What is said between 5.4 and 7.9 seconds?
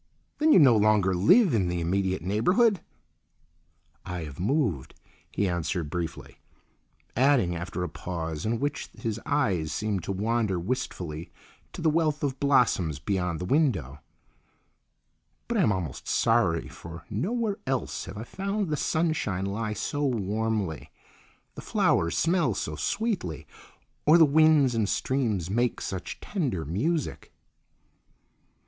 answered briefly, adding after a